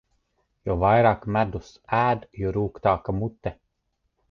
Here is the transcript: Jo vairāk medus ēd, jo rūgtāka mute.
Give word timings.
Jo 0.69 0.75
vairāk 0.83 1.27
medus 1.35 1.69
ēd, 1.99 2.27
jo 2.45 2.55
rūgtāka 2.59 3.17
mute. 3.21 3.57